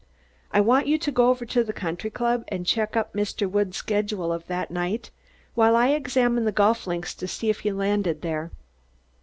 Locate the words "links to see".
6.87-7.51